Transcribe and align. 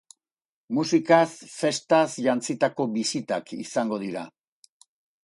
Musikaz, 0.77 1.27
festaz, 1.55 2.05
jantzitako 2.29 2.87
bisitak 2.97 3.55
izango 3.65 4.01
dira. 4.05 4.25